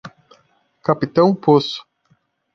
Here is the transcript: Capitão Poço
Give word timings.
Capitão 0.81 1.35
Poço 1.35 1.85